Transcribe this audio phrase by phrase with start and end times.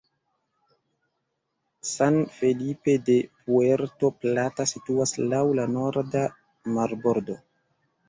[1.89, 6.27] San Felipe de Puerto Plata situas laŭ la norda
[6.77, 7.43] marbordo.